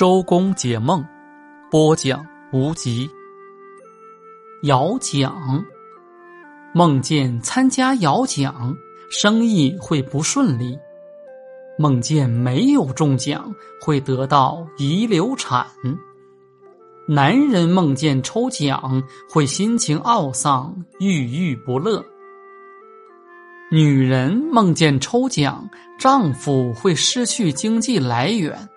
[0.00, 1.04] 周公解梦
[1.70, 3.06] 播讲无极。
[4.62, 5.62] 摇奖
[6.72, 8.74] 梦见参加摇奖
[9.10, 10.78] 生意会不顺利
[11.78, 15.66] 梦见没有中奖会得到遗留产
[17.06, 22.02] 男人梦见抽奖会心情懊丧郁郁不乐。
[23.70, 28.69] 女人梦见抽奖丈夫会失去经济来源